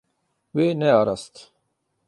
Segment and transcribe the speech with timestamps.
[0.55, 1.35] Wê nearast.